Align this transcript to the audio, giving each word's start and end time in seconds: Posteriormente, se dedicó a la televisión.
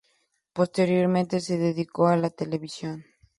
Posteriormente, 0.53 1.39
se 1.39 1.59
dedicó 1.59 2.07
a 2.07 2.17
la 2.17 2.31
televisión. 2.31 3.05